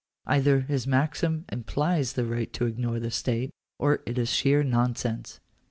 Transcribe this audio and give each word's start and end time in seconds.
Either 0.25 0.61
his 0.61 0.87
maxim 0.87 1.45
implies 1.51 2.13
the 2.13 2.25
right 2.25 2.51
to 2.53 2.65
ignore 2.65 2.99
the 2.99 3.11
state, 3.11 3.51
or 3.77 4.01
it 4.07 4.17
is 4.17 4.31
sheer 4.31 4.63
nonsense. 4.63 5.39